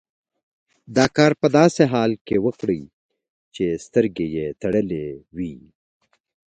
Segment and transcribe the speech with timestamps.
[0.95, 2.81] دا کار په داسې حال کې وکړئ
[3.55, 5.55] چې سترګې یې تړلې وي.